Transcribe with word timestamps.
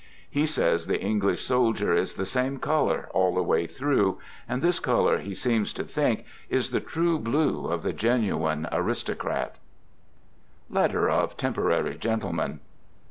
He 0.27 0.47
says 0.47 0.87
the 0.87 0.99
English 0.99 1.43
soldier 1.43 1.93
is 1.93 2.15
the" 2.15 2.25
same 2.35 2.57
color 2.57 3.07
all 3.13 3.35
the 3.35 3.43
way 3.43 3.67
through," 3.67 4.17
and 4.49 4.59
this 4.63 4.79
color 4.79 5.19
he 5.19 5.35
seems 5.35 5.71
to 5.73 5.83
think 5.83 6.25
is 6.49 6.71
the 6.71 6.79
true 6.79 7.19
blue 7.19 7.67
of 7.67 7.83
the 7.83 7.93
genuine 7.93 8.67
aristocrat: 8.71 9.59
{Letter 10.71 11.07
of" 11.07 11.37
Temporary 11.37 11.99
Gentleman 11.99 12.61